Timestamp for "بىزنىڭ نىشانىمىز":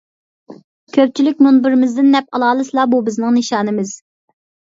3.09-3.93